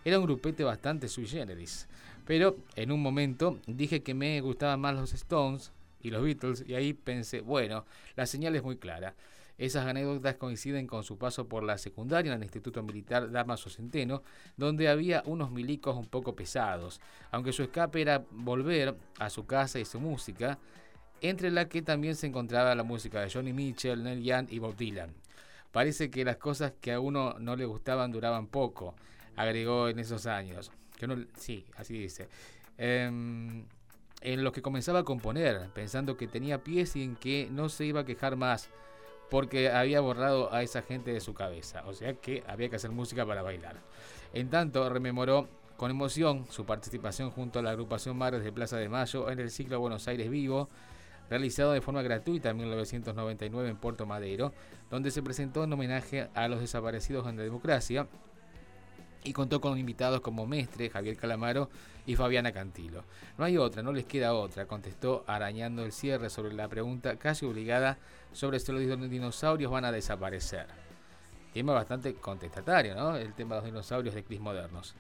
[0.05, 1.87] Era un grupete bastante sui generis,
[2.27, 6.75] pero en un momento dije que me gustaban más los Stones y los Beatles y
[6.75, 7.85] ahí pensé, bueno,
[8.15, 9.15] la señal es muy clara.
[9.57, 14.21] Esas anécdotas coinciden con su paso por la secundaria en el Instituto Militar Damaso Centeno,
[14.57, 17.01] donde había unos milicos un poco pesados,
[17.31, 20.59] aunque su escape era volver a su casa y su música,
[21.21, 24.75] entre la que también se encontraba la música de Johnny Mitchell, Neil Young y Bob
[24.75, 25.15] Dylan.
[25.75, 28.95] Parece que las cosas que a uno no le gustaban duraban poco,
[29.35, 30.71] agregó en esos años.
[30.97, 32.29] Que no, sí, así dice.
[32.77, 33.65] Em,
[34.21, 37.83] en los que comenzaba a componer, pensando que tenía pies y en que no se
[37.83, 38.69] iba a quejar más,
[39.29, 41.83] porque había borrado a esa gente de su cabeza.
[41.87, 43.81] O sea que había que hacer música para bailar.
[44.31, 48.87] En tanto, rememoró con emoción su participación junto a la agrupación Madres de Plaza de
[48.87, 50.69] Mayo en el ciclo Buenos Aires Vivo,
[51.29, 54.53] realizado de forma gratuita en 1999 en Puerto Madero,
[54.89, 58.07] donde se presentó en homenaje a los desaparecidos en la democracia
[59.25, 61.69] y contó con invitados como Mestre, Javier Calamaro
[62.05, 63.03] y Fabiana Cantilo.
[63.37, 67.45] No hay otra, no les queda otra, contestó arañando el cierre sobre la pregunta casi
[67.45, 67.97] obligada
[68.31, 70.67] sobre si los dinosaurios van a desaparecer.
[71.53, 73.15] tema bastante contestatario, ¿no?
[73.15, 74.93] El tema de los dinosaurios de Cris modernos.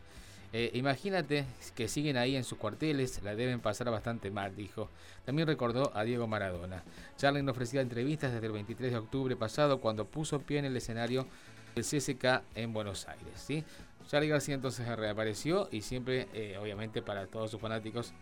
[0.57, 1.45] Eh, imagínate
[1.75, 4.89] que siguen ahí en sus cuarteles, la deben pasar bastante mal, dijo.
[5.25, 6.81] También recordó a Diego Maradona.
[7.17, 11.27] Charlin ofrecía entrevistas desde el 23 de octubre pasado cuando puso pie en el escenario
[11.75, 13.33] del CSK en Buenos Aires.
[13.35, 13.65] ¿sí?
[14.07, 18.13] Charlie García entonces reapareció y siempre, eh, obviamente para todos sus fanáticos,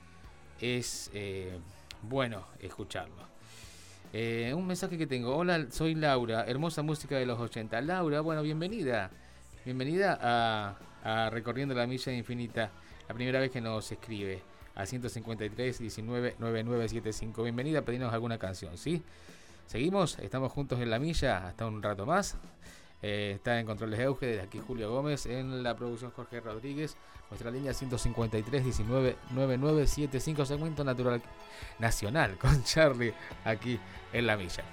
[0.60, 1.60] es eh,
[2.02, 3.32] bueno escucharlo.
[4.12, 5.36] Un mensaje que tengo.
[5.36, 6.46] Hola, soy Laura.
[6.48, 7.80] Hermosa música de los 80.
[7.82, 9.12] Laura, bueno, bienvenida.
[9.66, 12.72] Bienvenida a, Recorriendo la Milla Infinita.
[13.08, 14.42] La primera vez que nos escribe
[14.76, 17.44] a 153 19 9975.
[17.44, 19.04] Bienvenida, pedirnos alguna canción, ¿sí?
[19.68, 22.38] Seguimos, estamos juntos en la milla hasta un rato más.
[23.02, 26.96] Eh, está en Controles Euge, desde aquí Julio Gómez, en la producción Jorge Rodríguez,
[27.30, 31.22] nuestra línea 153 19 9975, segmento natural
[31.80, 33.78] nacional con Charlie aquí
[34.14, 34.64] en la milla.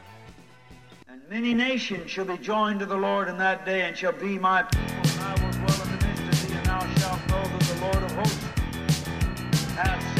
[7.01, 8.44] Shalt know that the Lord of hosts
[9.74, 10.20] hath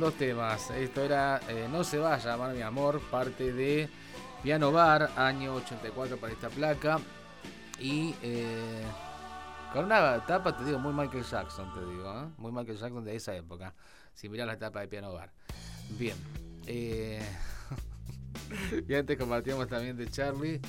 [0.00, 0.70] Dos temas.
[0.70, 3.88] Esto era eh, No se vaya, amar mi amor, parte de
[4.42, 6.98] Piano Bar, año 84 para esta placa.
[7.80, 8.82] Y eh,
[9.72, 12.28] con una tapa, te digo, muy Michael Jackson, te digo, ¿eh?
[12.38, 13.74] muy Michael Jackson de esa época.
[14.14, 15.30] Si mirás la tapa de Piano Bar.
[15.98, 16.16] Bien.
[16.66, 17.22] eh,
[18.88, 20.60] y antes compartíamos también de Charlie.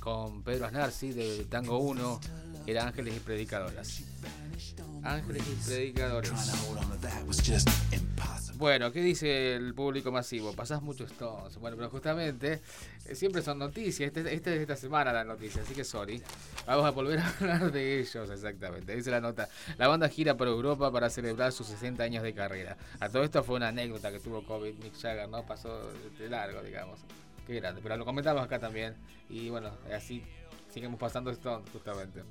[0.00, 2.20] con Pedro Aznar, de Tango 1.
[2.66, 4.02] Era Ángeles y Predicadoras.
[5.02, 6.66] Ángeles y Predicadoras.
[8.56, 10.52] Bueno, ¿qué dice el público masivo?
[10.52, 11.56] Pasás mucho Stones.
[11.56, 12.60] Bueno, pero justamente
[13.06, 14.08] eh, siempre son noticias.
[14.08, 16.22] Este, este es esta semana la noticia, así que sorry.
[16.66, 18.94] Vamos a volver a hablar de ellos, exactamente.
[18.94, 19.48] Dice la nota.
[19.78, 22.76] La banda gira por Europa para celebrar sus 60 años de carrera.
[23.00, 25.46] A todo esto fue una anécdota que tuvo COVID Mick Jagger, ¿no?
[25.46, 27.00] Pasó de largo, digamos.
[27.46, 27.80] Qué grande.
[27.82, 28.94] Pero lo comentamos acá también.
[29.30, 30.22] Y bueno, así
[30.70, 32.22] seguimos pasando Stones, justamente.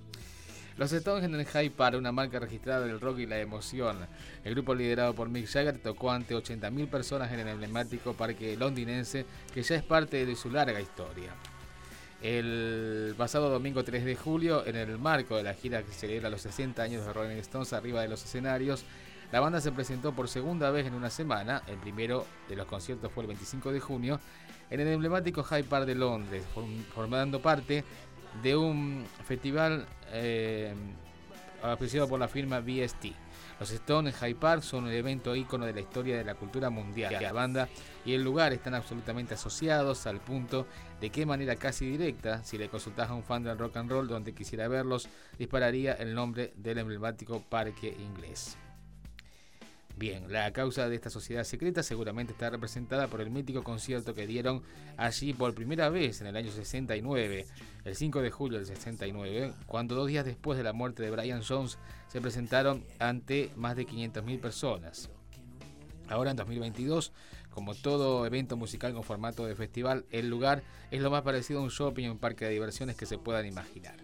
[0.77, 3.97] Los Stones en el Hyde Park, una marca registrada del rock y la emoción.
[4.45, 9.25] El grupo liderado por Mick Jagger tocó ante 80.000 personas en el emblemático parque londinense
[9.53, 11.33] que ya es parte de su larga historia.
[12.21, 16.41] El pasado domingo 3 de julio, en el marco de la gira que celebra los
[16.41, 18.83] 60 años de Rolling Stones arriba de los escenarios,
[19.31, 21.61] la banda se presentó por segunda vez en una semana.
[21.67, 24.19] El primero de los conciertos fue el 25 de junio
[24.69, 27.83] en el emblemático Hyde Park de Londres, form- formando parte
[28.41, 30.73] de un festival eh,
[31.63, 33.07] auspiciado por la firma BST.
[33.59, 37.17] Los Stones Hyde Park son un evento ícono de la historia de la cultura mundial.
[37.21, 37.67] La banda
[38.05, 40.65] y el lugar están absolutamente asociados al punto
[41.01, 44.07] de qué manera casi directa, si le consultas a un fan del rock and roll
[44.07, 48.57] donde quisiera verlos, dispararía el nombre del emblemático parque inglés.
[49.99, 54.25] Bien, la causa de esta sociedad secreta seguramente está representada por el mítico concierto que
[54.25, 54.63] dieron
[54.95, 57.45] allí por primera vez en el año 69,
[57.83, 61.41] el 5 de julio del 69, cuando dos días después de la muerte de Brian
[61.45, 61.77] Jones
[62.07, 65.09] se presentaron ante más de 500.000 personas.
[66.07, 67.11] Ahora en 2022,
[67.49, 71.63] como todo evento musical con formato de festival, el lugar es lo más parecido a
[71.63, 73.97] un shopping o un parque de diversiones que se puedan imaginar.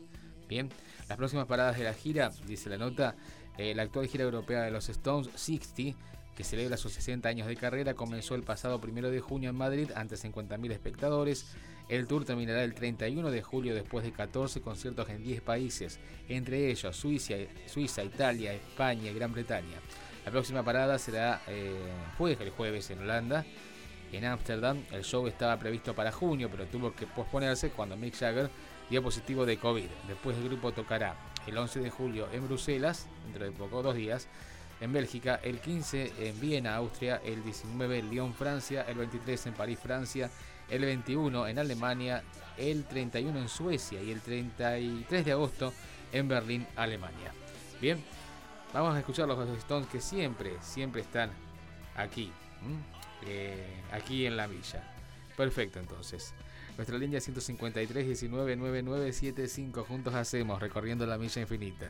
[0.49, 0.69] Bien,
[1.07, 3.15] las próximas paradas de la gira, dice la nota,
[3.57, 5.97] eh, la actual gira europea de los Stones 60,
[6.35, 9.91] que celebra sus 60 años de carrera, comenzó el pasado 1 de junio en Madrid
[9.95, 11.55] ante 50.000 espectadores.
[11.87, 16.71] El tour terminará el 31 de julio después de 14 conciertos en 10 países, entre
[16.71, 17.35] ellos Suiza,
[17.67, 19.77] Suiza Italia, España y Gran Bretaña.
[20.25, 21.75] La próxima parada será eh,
[22.17, 23.45] fue el jueves en Holanda.
[24.11, 28.49] En Ámsterdam el show estaba previsto para junio, pero tuvo que posponerse cuando Mick Jagger
[28.89, 29.87] dio positivo de COVID.
[30.07, 31.15] Después el grupo tocará
[31.47, 34.27] el 11 de julio en Bruselas, dentro de poco, dos días,
[34.81, 39.53] en Bélgica, el 15 en Viena, Austria, el 19 en Lyon, Francia, el 23 en
[39.53, 40.29] París, Francia,
[40.69, 42.23] el 21 en Alemania,
[42.57, 45.73] el 31 en Suecia y el 33 de agosto
[46.11, 47.31] en Berlín, Alemania.
[47.79, 48.03] Bien,
[48.73, 51.31] vamos a escuchar los Stones que siempre, siempre están
[51.95, 52.31] aquí.
[53.25, 54.83] Eh, aquí en la villa.
[55.35, 56.33] Perfecto, entonces.
[56.77, 59.85] Nuestra línea 153 19 9975.
[59.85, 61.89] Juntos hacemos recorriendo la milla infinita.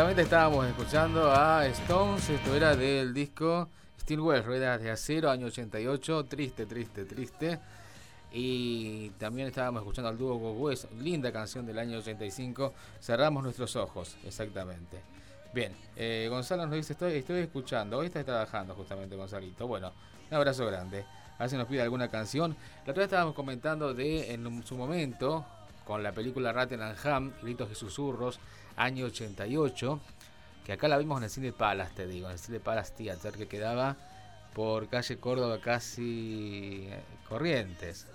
[0.00, 3.68] Estábamos escuchando a Stones, esto era del disco
[4.00, 7.60] Steelwell, Ruedas de Acero, año 88, triste, triste, triste.
[8.32, 13.76] Y también estábamos escuchando al dúo Go West, linda canción del año 85, Cerramos nuestros
[13.76, 15.02] ojos, exactamente.
[15.52, 19.66] Bien, eh, Gonzalo nos dice, estoy, estoy escuchando, hoy está trabajando justamente Gonzalito.
[19.66, 19.92] Bueno,
[20.30, 21.04] un abrazo grande.
[21.36, 22.56] A ver si nos pide alguna canción.
[22.86, 25.44] La otra vez estábamos comentando de en su momento,
[25.84, 28.40] con la película Ratten and Ham, Gritos y Susurros,
[28.80, 30.00] año 88,
[30.64, 33.34] que acá la vimos en el Cine Palace, te digo, en el Cine Palace Theater,
[33.34, 33.96] que quedaba
[34.54, 38.06] por calle Córdoba casi eh, Corrientes.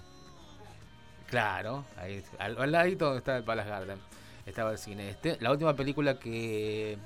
[1.27, 3.99] Claro, ahí, al, al ladito donde estaba el Palace Garden,
[4.45, 5.37] estaba el cine este.
[5.39, 6.97] La última película que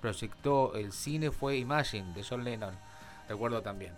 [0.00, 2.74] proyectó el cine fue Imagine, de John Lennon,
[3.28, 3.92] recuerdo también.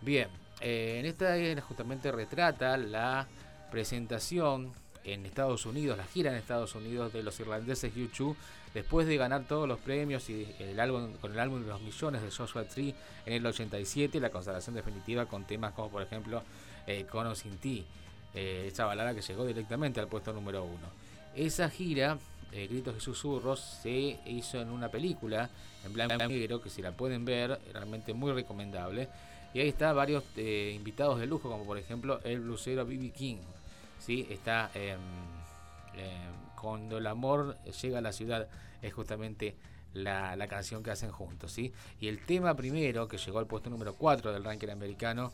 [0.00, 0.28] Bien,
[0.60, 3.26] eh, en esta justamente retrata la
[3.70, 4.72] presentación
[5.12, 8.34] en Estados Unidos, la gira en Estados Unidos de los irlandeses U2,
[8.74, 12.22] después de ganar todos los premios y el álbum con el álbum de los millones
[12.22, 12.94] de Joshua Tree
[13.26, 16.42] en el 87, la consagración definitiva con temas como por ejemplo
[16.86, 17.84] eh, Cono sin ti,
[18.34, 20.88] eh, esa balada que llegó directamente al puesto número uno.
[21.34, 22.18] Esa gira,
[22.52, 25.50] eh, Gritos y Susurros, se hizo en una película
[25.84, 29.08] en blanco y negro que si la pueden ver, realmente muy recomendable.
[29.54, 33.10] Y ahí está varios eh, invitados de lujo, como por ejemplo el blusero B.B.
[33.10, 33.38] King.
[33.98, 34.26] ¿Sí?
[34.30, 34.98] Está em,
[35.94, 38.48] em, Cuando el amor llega a la ciudad,
[38.82, 39.56] es justamente
[39.94, 41.52] la, la canción que hacen juntos.
[41.52, 41.72] ¿sí?
[42.00, 45.32] Y el tema primero, que llegó al puesto número 4 del ranking americano,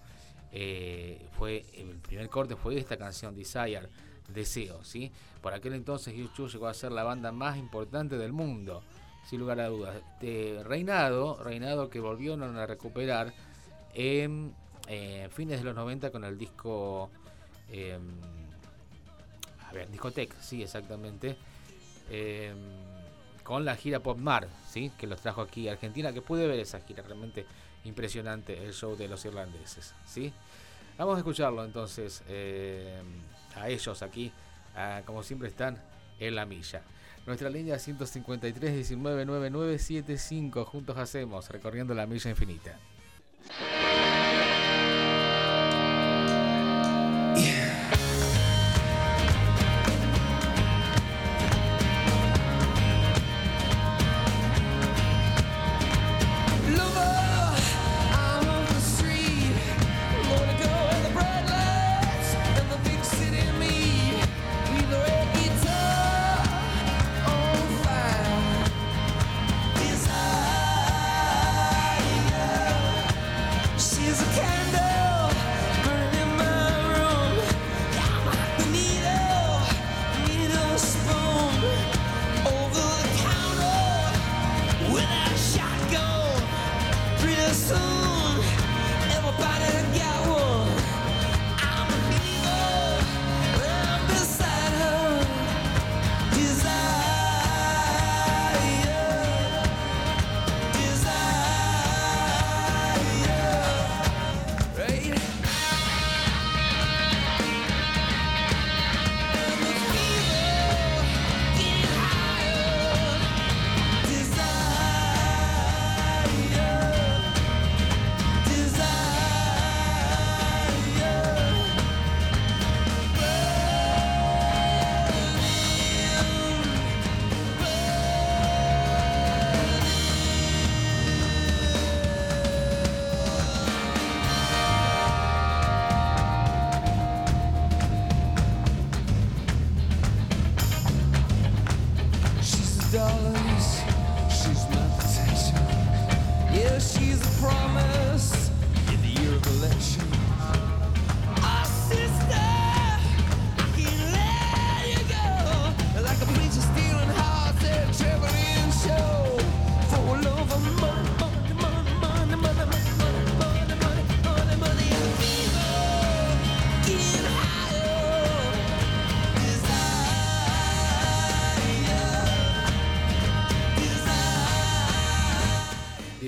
[0.53, 3.89] eh, fue el primer corte fue esta canción, Desire,
[4.28, 4.85] Deseo.
[4.85, 5.11] ¿sí?
[5.43, 8.82] Por aquel entonces, U2 llegó a ser la banda más importante del mundo,
[9.28, 9.97] sin lugar a dudas.
[10.65, 13.32] Reinado, reinado que volvieron a recuperar
[13.95, 14.55] en
[14.86, 17.11] eh, fines de los 90 con el disco
[17.69, 17.99] a
[19.75, 21.37] ver, discotec, sí, exactamente
[22.11, 22.53] eh,
[23.43, 24.91] con la gira Pop Mar, ¿sí?
[24.97, 27.47] que los trajo aquí a Argentina, que pude ver esa gira, realmente
[27.85, 30.33] impresionante el show de los irlandeses, ¿sí?
[30.97, 33.03] Vamos a escucharlo entonces eh,
[33.57, 34.33] a ellos aquí,
[35.05, 35.77] como siempre están
[36.19, 36.83] en la milla.
[37.27, 42.79] Nuestra línea 153 19 9975, juntos hacemos, recorriendo la milla infinita.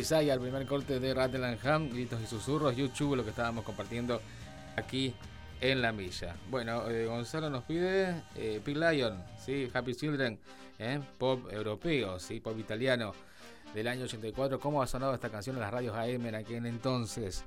[0.08, 4.22] Desire, el primer corte de Rattle Ham, gritos y susurros, YouTube, lo que estábamos compartiendo
[4.76, 5.12] aquí
[5.60, 6.36] en la milla.
[6.48, 9.68] Bueno, eh, Gonzalo nos pide eh, Pig Lion, ¿sí?
[9.74, 10.38] Happy Children,
[10.78, 11.00] ¿eh?
[11.18, 12.38] pop europeo, ¿sí?
[12.38, 13.14] pop italiano
[13.74, 14.60] del año 84.
[14.60, 17.42] ¿Cómo ha sonado esta canción en las radios AM en aquel entonces?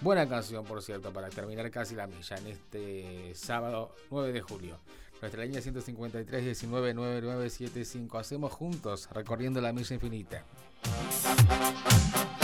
[0.00, 4.78] Buena canción, por cierto, para terminar casi la milla en este sábado 9 de julio.
[5.20, 8.18] Nuestra línea 153 19 9975.
[8.18, 10.44] Hacemos juntos recorriendo la milla infinita.
[10.86, 12.43] Thank you.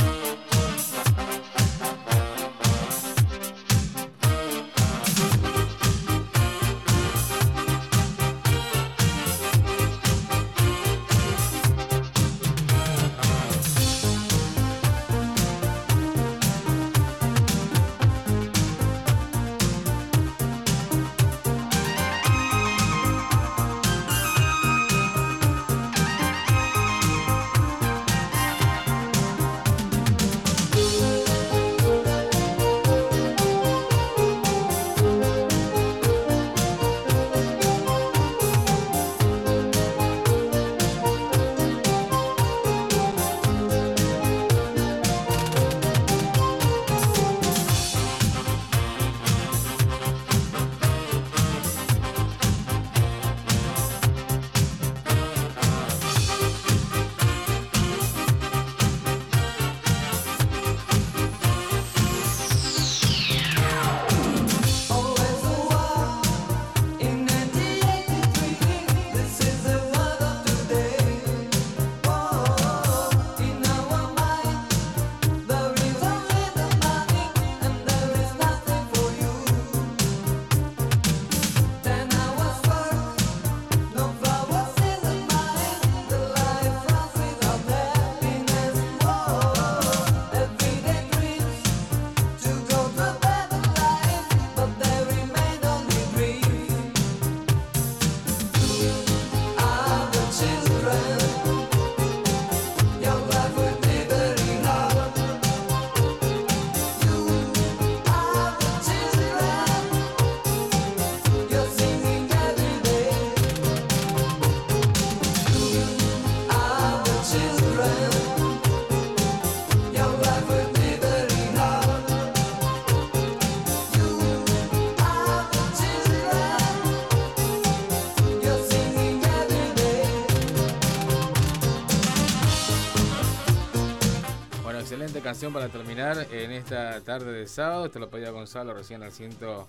[135.20, 137.86] Canción para terminar en esta tarde de sábado.
[137.86, 139.68] Esto lo pedía Gonzalo recién al ciento.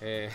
[0.00, 0.30] Eh,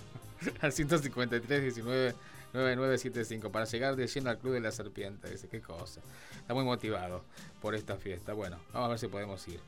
[0.60, 2.14] al 153 19
[2.54, 5.28] 9975 para llegar de lleno al Club de la Serpiente.
[5.28, 6.00] Dice, qué cosa.
[6.36, 7.24] Está muy motivado
[7.60, 8.32] por esta fiesta.
[8.32, 9.60] Bueno, vamos a ver si podemos ir.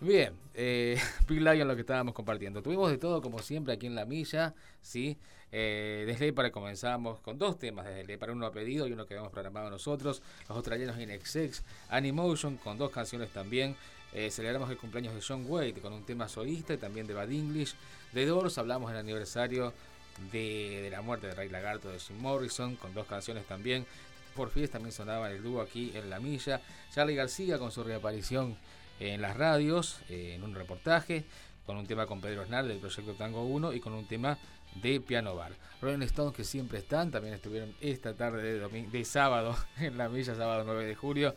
[0.00, 0.98] Bien, eh,
[1.28, 2.62] Big Lion lo que estábamos compartiendo.
[2.62, 5.16] Tuvimos de todo como siempre aquí en la milla, ¿sí?
[5.52, 9.14] Eh, desde para comenzamos con dos temas, desde para uno a pedido y uno que
[9.14, 13.76] habíamos programado nosotros, los australianos in XX, Animotion con dos canciones también.
[14.12, 17.30] Eh, celebramos el cumpleaños de John Wade con un tema solista y también de Bad
[17.30, 17.74] English.
[18.12, 19.72] De Doors hablamos del aniversario
[20.32, 23.86] de, de la muerte de Ray Lagarto de Jim Morrison con dos canciones también.
[24.34, 26.60] Por fin también sonaba el dúo aquí en la milla.
[26.92, 28.56] Charlie García con su reaparición
[29.00, 31.24] en las radios, eh, en un reportaje,
[31.66, 34.38] con un tema con Pedro Aznar del proyecto Tango 1 y con un tema
[34.82, 35.52] de Piano Bar.
[35.80, 40.34] Rolling Stones que siempre están, también estuvieron esta tarde de, de sábado en la milla,
[40.34, 41.34] sábado 9 de julio.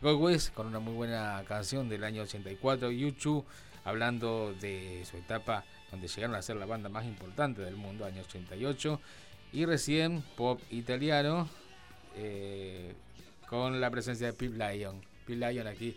[0.00, 3.44] Go West con una muy buena canción del año 84, YouTube
[3.84, 8.22] hablando de su etapa donde llegaron a ser la banda más importante del mundo, año
[8.22, 9.00] 88.
[9.52, 11.48] Y recién pop italiano
[12.16, 12.94] eh,
[13.48, 15.00] con la presencia de Pip Lion.
[15.26, 15.96] Pip Lion aquí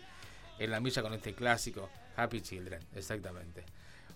[0.64, 3.64] en la milla con este clásico Happy Children, exactamente.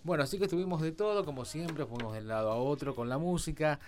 [0.04, 3.08] Bueno, así que estuvimos de todo, como siempre, fuimos de un lado a otro con
[3.08, 3.80] la música,